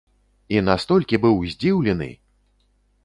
І 0.55 0.61
настолькі 0.69 1.21
быў 1.25 1.37
здзіўлены! 1.53 2.11